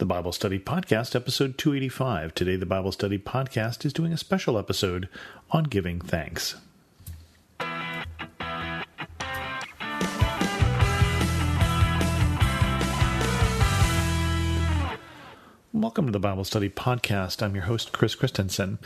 [0.00, 2.34] the Bible Study Podcast, episode 285.
[2.34, 5.10] Today, the Bible Study Podcast is doing a special episode
[5.50, 6.56] on giving thanks.
[15.74, 17.42] Welcome to the Bible Study Podcast.
[17.42, 18.78] I'm your host, Chris Christensen.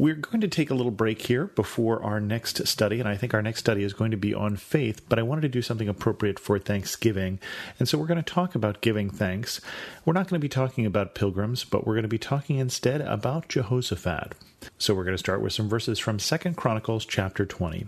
[0.00, 3.34] We're going to take a little break here before our next study, and I think
[3.34, 5.90] our next study is going to be on faith, but I wanted to do something
[5.90, 7.38] appropriate for Thanksgiving.
[7.78, 9.60] And so we're going to talk about giving thanks.
[10.06, 13.02] We're not going to be talking about pilgrims, but we're going to be talking instead
[13.02, 14.32] about Jehoshaphat.
[14.78, 17.86] So we're going to start with some verses from Second Chronicles chapter 20.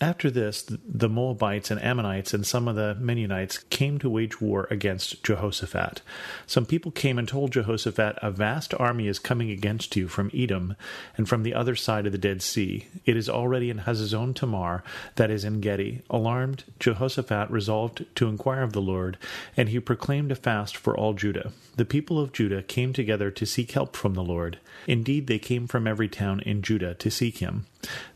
[0.00, 4.66] After this, the Moabites and Ammonites and some of the Meunites came to wage war
[4.68, 6.02] against Jehoshaphat.
[6.46, 10.74] Some people came and told Jehoshaphat, A vast army is coming against you from Edom
[11.16, 12.88] and from the other side of the Dead Sea.
[13.06, 14.82] It is already in Hazazon Tamar,
[15.14, 16.02] that is En Gedi.
[16.10, 19.16] Alarmed, Jehoshaphat resolved to inquire of the Lord,
[19.56, 21.52] and he proclaimed a fast for all Judah.
[21.76, 24.58] The people of Judah came together to seek help from the Lord.
[24.86, 27.66] Indeed, they came from every town in Judah to seek him.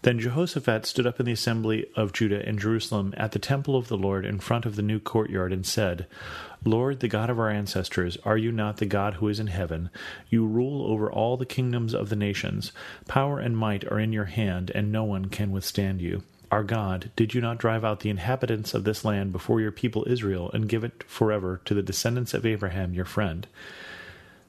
[0.02, 3.88] Then Jehoshaphat stood up in the assembly of Judah in Jerusalem at the temple of
[3.88, 6.06] the Lord in front of the new courtyard and said,
[6.64, 9.90] Lord, the God of our ancestors, are you not the God who is in heaven?
[10.28, 12.72] You rule over all the kingdoms of the nations.
[13.06, 16.22] Power and might are in your hand, and no one can withstand you.
[16.50, 20.04] Our God, did you not drive out the inhabitants of this land before your people
[20.08, 23.46] Israel and give it forever to the descendants of Abraham your friend?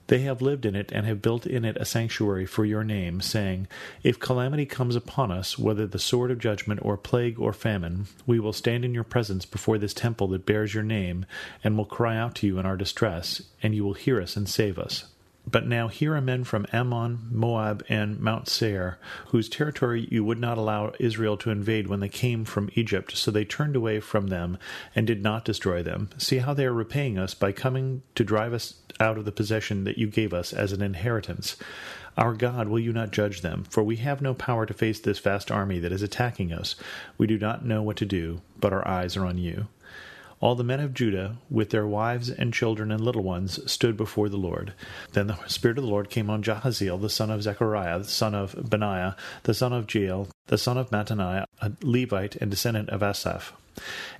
[0.09, 3.21] They have lived in it and have built in it a sanctuary for your name,
[3.21, 3.67] saying,
[4.01, 8.39] If calamity comes upon us, whether the sword of judgment or plague or famine, we
[8.39, 11.27] will stand in your presence before this temple that bears your name,
[11.63, 14.49] and will cry out to you in our distress, and you will hear us and
[14.49, 15.05] save us.
[15.45, 20.39] But now here are men from Ammon, Moab, and Mount Seir, whose territory you would
[20.39, 24.27] not allow Israel to invade when they came from Egypt, so they turned away from
[24.27, 24.57] them
[24.95, 26.09] and did not destroy them.
[26.17, 29.83] See how they are repaying us by coming to drive us out of the possession
[29.85, 31.55] that you gave us as an inheritance.
[32.17, 33.63] Our God, will you not judge them?
[33.69, 36.75] For we have no power to face this vast army that is attacking us.
[37.17, 39.67] We do not know what to do, but our eyes are on you.
[40.41, 44.29] All the men of Judah, with their wives and children and little ones, stood before
[44.29, 44.73] the Lord.
[45.11, 48.33] Then the Spirit of the Lord came on Jahaziel, the son of Zechariah, the son
[48.33, 53.03] of Benaiah, the son of Jeiel, the son of Mattaniah, a Levite and descendant of
[53.03, 53.53] Asaph.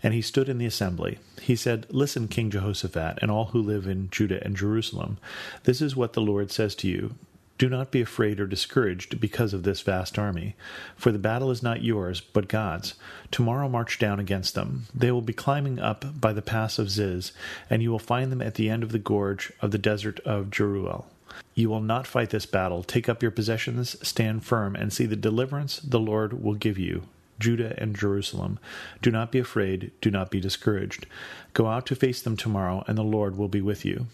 [0.03, 1.19] And he stood in the assembly.
[1.41, 5.18] He said, Listen, King Jehoshaphat, and all who live in Judah and Jerusalem.
[5.63, 7.16] This is what the Lord says to you.
[7.59, 10.56] Do not be afraid or discouraged because of this vast army,
[10.96, 12.94] for the battle is not yours, but God's.
[13.31, 14.86] Tomorrow march down against them.
[14.96, 17.34] They will be climbing up by the pass of Ziz,
[17.70, 20.50] and you will find them at the end of the gorge of the desert of
[20.50, 21.08] Jeruel.
[21.53, 22.81] You will not fight this battle.
[22.81, 27.03] Take up your possessions, stand firm, and see the deliverance the Lord will give you.
[27.40, 28.58] Judah and Jerusalem.
[29.02, 31.06] Do not be afraid, do not be discouraged.
[31.53, 34.08] Go out to face them tomorrow, and the Lord will be with you.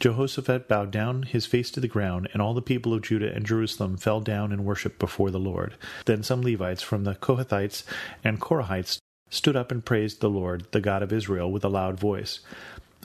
[0.00, 3.44] Jehoshaphat bowed down his face to the ground, and all the people of Judah and
[3.44, 5.74] Jerusalem fell down and worshipped before the Lord.
[6.06, 7.84] Then some Levites from the Kohathites
[8.24, 12.00] and Korahites stood up and praised the Lord, the God of Israel, with a loud
[12.00, 12.40] voice.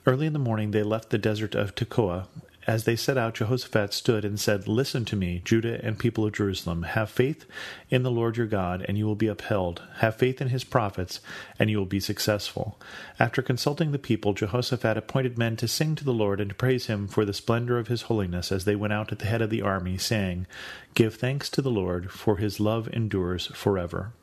[0.06, 2.28] Early in the morning they left the desert of Tekoa
[2.68, 6.34] as they set out, Jehoshaphat stood and said, Listen to me, Judah and people of
[6.34, 6.84] Jerusalem.
[6.84, 7.46] Have faith
[7.90, 9.84] in the Lord your God, and you will be upheld.
[9.98, 11.20] Have faith in his prophets,
[11.60, 12.80] and you will be successful.
[13.20, 16.88] After consulting the people, Jehoshaphat appointed men to sing to the Lord and to praise
[16.88, 19.52] him for the splendor of his holiness as they went out at the head of
[19.52, 20.48] the army, saying,
[20.96, 24.14] Give thanks to the Lord, for his love endures forever.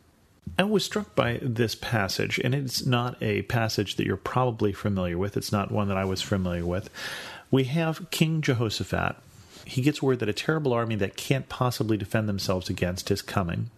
[0.58, 5.16] I was struck by this passage, and it's not a passage that you're probably familiar
[5.16, 5.36] with.
[5.36, 6.90] It's not one that I was familiar with.
[7.52, 9.16] We have King Jehoshaphat.
[9.66, 13.70] He gets word that a terrible army that can't possibly defend themselves against is coming.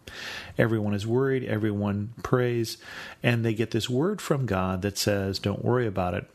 [0.57, 2.79] Everyone is worried, everyone prays,
[3.21, 6.31] and they get this word from God that says, Don't worry about it,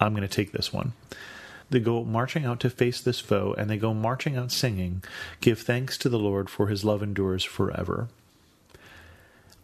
[0.00, 0.92] I'm going to take this one.
[1.70, 5.02] They go marching out to face this foe, and they go marching out singing,
[5.40, 8.08] Give thanks to the Lord, for his love endures forever.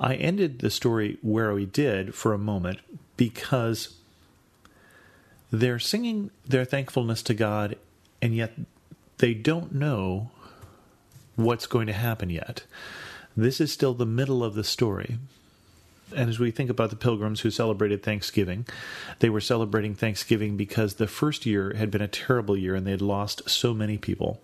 [0.00, 2.78] I ended the story where we did for a moment
[3.19, 3.95] because
[5.50, 7.76] they're singing their thankfulness to God,
[8.20, 8.53] and yet
[9.18, 10.30] they don't know
[11.36, 12.65] what's going to happen yet.
[13.36, 15.18] This is still the middle of the story.
[16.16, 18.66] And as we think about the pilgrims who celebrated Thanksgiving,
[19.18, 22.92] they were celebrating Thanksgiving because the first year had been a terrible year and they
[22.92, 24.41] had lost so many people.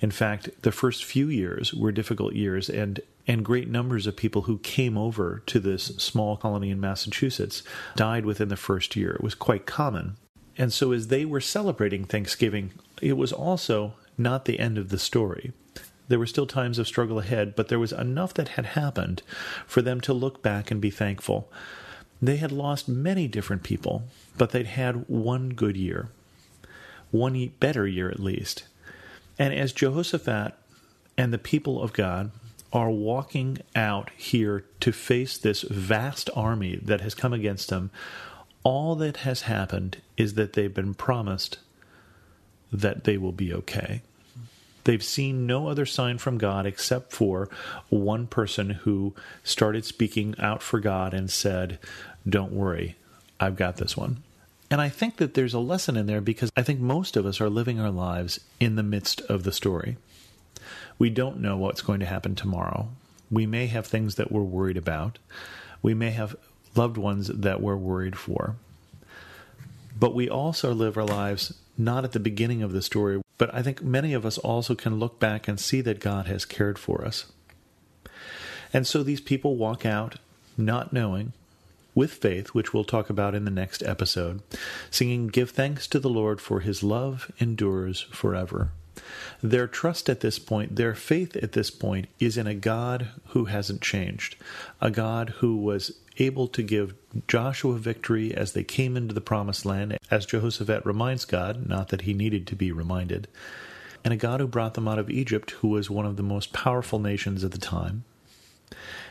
[0.00, 4.42] In fact, the first few years were difficult years, and, and great numbers of people
[4.42, 7.62] who came over to this small colony in Massachusetts
[7.94, 9.12] died within the first year.
[9.12, 10.16] It was quite common.
[10.58, 14.98] And so, as they were celebrating Thanksgiving, it was also not the end of the
[14.98, 15.52] story.
[16.08, 19.22] There were still times of struggle ahead, but there was enough that had happened
[19.66, 21.50] for them to look back and be thankful.
[22.20, 24.04] They had lost many different people,
[24.36, 26.10] but they'd had one good year.
[27.10, 28.64] one better year at least.
[29.38, 30.54] And as Jehoshaphat
[31.16, 32.30] and the people of God
[32.72, 37.90] are walking out here to face this vast army that has come against them,
[38.64, 41.58] all that has happened is that they've been promised
[42.72, 44.02] that they will be okay.
[44.84, 47.48] They've seen no other sign from God except for
[47.88, 49.14] one person who
[49.44, 51.78] started speaking out for God and said,
[52.28, 52.96] Don't worry,
[53.38, 54.22] I've got this one.
[54.70, 57.40] And I think that there's a lesson in there because I think most of us
[57.40, 59.98] are living our lives in the midst of the story.
[60.98, 62.88] We don't know what's going to happen tomorrow.
[63.30, 65.18] We may have things that we're worried about.
[65.82, 66.36] We may have
[66.74, 68.56] loved ones that we're worried for.
[69.98, 73.62] But we also live our lives not at the beginning of the story, but I
[73.62, 77.04] think many of us also can look back and see that God has cared for
[77.04, 77.26] us.
[78.72, 80.16] And so these people walk out
[80.56, 81.32] not knowing,
[81.94, 84.42] with faith, which we'll talk about in the next episode,
[84.90, 88.70] singing, Give thanks to the Lord, for his love endures forever.
[89.42, 93.46] Their trust at this point, their faith at this point, is in a God who
[93.46, 94.36] hasn't changed,
[94.80, 96.94] a God who was able to give
[97.26, 102.02] Joshua victory as they came into the promised land, as Jehoshaphat reminds God, not that
[102.02, 103.28] he needed to be reminded,
[104.04, 106.52] and a God who brought them out of Egypt, who was one of the most
[106.52, 108.04] powerful nations at the time.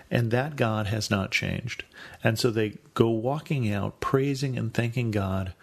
[0.09, 1.85] And that God has not changed.
[2.21, 5.53] And so they go walking out, praising and thanking God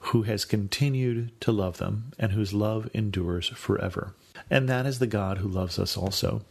[0.00, 4.14] who has continued to love them and whose love endures forever.
[4.50, 6.42] And that is the God who loves us also.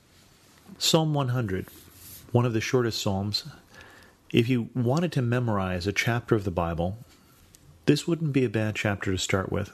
[0.78, 1.68] Psalm 100,
[2.32, 3.46] one of the shortest psalms.
[4.32, 6.98] If you wanted to memorize a chapter of the Bible,
[7.86, 9.72] this wouldn't be a bad chapter to start with.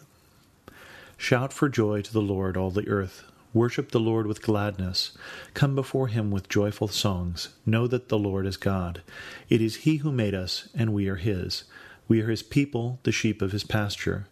[1.17, 3.23] Shout for joy to the Lord, all the earth.
[3.53, 5.17] Worship the Lord with gladness.
[5.53, 7.49] Come before him with joyful songs.
[7.65, 9.01] Know that the Lord is God.
[9.49, 11.63] It is he who made us, and we are his.
[12.07, 14.27] We are his people, the sheep of his pasture.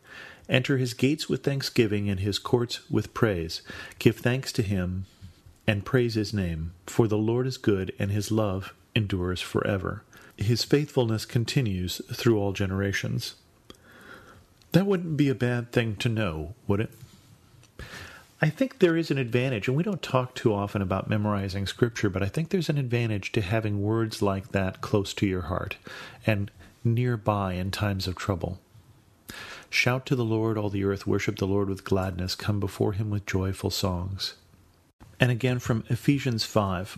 [0.50, 3.62] Enter his gates with thanksgiving and his courts with praise.
[4.00, 5.06] Give thanks to him
[5.66, 10.04] and praise his name, for the Lord is good and his love endures forever.
[10.38, 13.36] His faithfulness continues through all generations.
[14.72, 16.92] That wouldn't be a bad thing to know, would it?
[18.42, 22.10] I think there is an advantage, and we don't talk too often about memorizing scripture,
[22.10, 25.78] but I think there's an advantage to having words like that close to your heart
[26.26, 26.50] and
[26.84, 28.60] nearby in times of trouble.
[29.70, 33.10] Shout to the Lord, all the earth, worship the Lord with gladness, come before him
[33.10, 34.34] with joyful songs.
[35.20, 36.98] And again from Ephesians 5.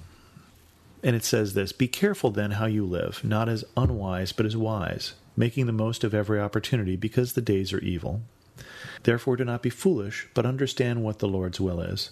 [1.03, 4.57] And it says this Be careful then how you live, not as unwise, but as
[4.57, 8.21] wise, making the most of every opportunity, because the days are evil.
[9.03, 12.12] Therefore do not be foolish, but understand what the Lord's will is.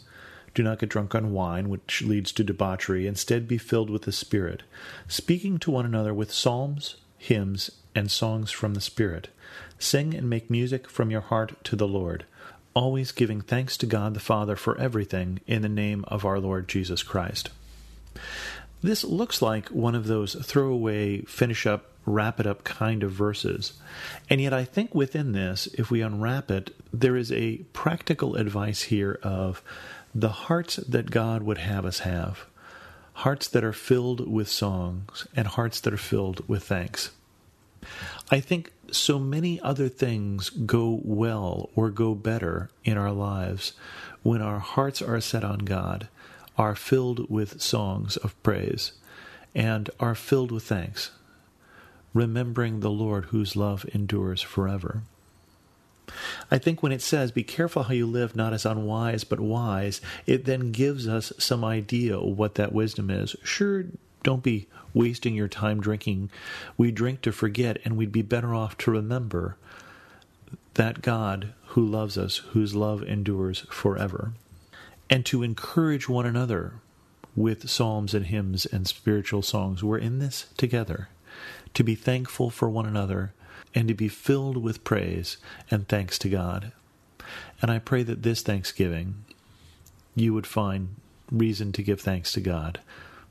[0.53, 3.07] Do not get drunk on wine, which leads to debauchery.
[3.07, 4.63] Instead, be filled with the Spirit,
[5.07, 9.29] speaking to one another with psalms, hymns, and songs from the Spirit.
[9.77, 12.25] Sing and make music from your heart to the Lord,
[12.73, 16.67] always giving thanks to God the Father for everything in the name of our Lord
[16.67, 17.49] Jesus Christ.
[18.81, 23.73] This looks like one of those throwaway, finish up, wrap it up kind of verses.
[24.27, 28.81] And yet, I think within this, if we unwrap it, there is a practical advice
[28.81, 29.61] here of
[30.15, 32.47] the hearts that God would have us have
[33.13, 37.11] hearts that are filled with songs, and hearts that are filled with thanks.
[38.29, 43.73] I think so many other things go well or go better in our lives
[44.23, 46.07] when our hearts are set on God,
[46.57, 48.91] are filled with songs of praise,
[49.55, 51.11] and are filled with thanks,
[52.13, 55.01] remembering the Lord whose love endures forever.
[56.49, 60.01] I think when it says, be careful how you live, not as unwise, but wise,
[60.25, 63.35] it then gives us some idea what that wisdom is.
[63.43, 63.85] Sure,
[64.23, 66.29] don't be wasting your time drinking.
[66.77, 69.57] We drink to forget, and we'd be better off to remember
[70.75, 74.33] that God who loves us, whose love endures forever,
[75.09, 76.73] and to encourage one another
[77.35, 79.83] with psalms and hymns and spiritual songs.
[79.83, 81.07] We're in this together.
[81.75, 83.31] To be thankful for one another
[83.73, 85.37] and to be filled with praise
[85.69, 86.71] and thanks to God.
[87.61, 89.23] And I pray that this Thanksgiving
[90.15, 90.95] you would find
[91.31, 92.79] reason to give thanks to God,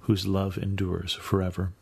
[0.00, 1.72] whose love endures forever.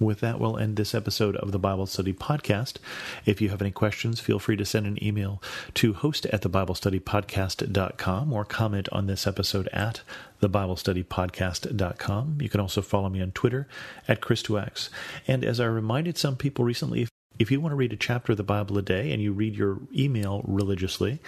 [0.00, 2.78] With that, we'll end this episode of the Bible Study Podcast.
[3.24, 5.40] If you have any questions, feel free to send an email
[5.74, 10.00] to host at thebiblestudypodcast.com or comment on this episode at
[10.42, 12.38] thebiblestudypodcast.com.
[12.40, 13.68] You can also follow me on Twitter
[14.08, 14.88] at Chris2X.
[15.28, 17.06] And as I reminded some people recently,
[17.38, 19.56] if you want to read a chapter of the Bible a day and you read
[19.56, 21.20] your email religiously,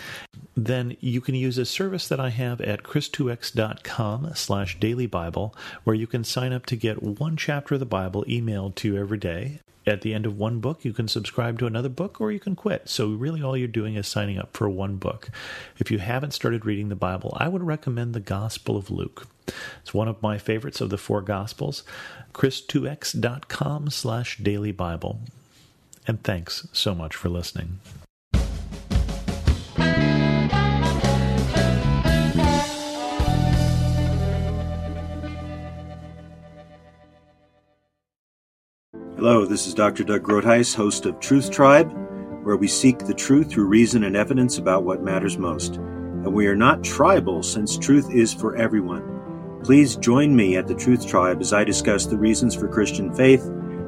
[0.56, 6.06] then you can use a service that I have at chris2x.com slash dailybible, where you
[6.06, 9.60] can sign up to get one chapter of the Bible emailed to you every day.
[9.88, 12.56] at the end of one book, you can subscribe to another book or you can
[12.56, 12.88] quit.
[12.88, 15.28] So, really, all you're doing is signing up for one book.
[15.78, 19.28] If you haven't started reading the Bible, I would recommend the Gospel of Luke.
[19.82, 21.84] It's one of my favorites of the four Gospels.
[22.32, 25.20] Chris2x.com slash daily Bible.
[26.06, 27.80] And thanks so much for listening.
[39.16, 40.04] Hello, this is Dr.
[40.04, 41.90] Doug Groothuis, host of Truth Tribe,
[42.44, 45.76] where we seek the truth through reason and evidence about what matters most.
[45.76, 49.60] And we are not tribal, since truth is for everyone.
[49.64, 53.42] Please join me at the Truth Tribe as I discuss the reasons for Christian faith,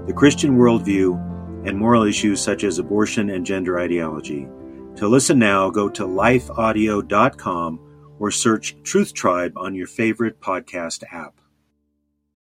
[0.07, 4.49] the Christian worldview, and moral issues such as abortion and gender ideology.
[4.97, 7.81] To listen now, go to lifeaudio.com
[8.19, 11.41] or search Truth Tribe on your favorite podcast app.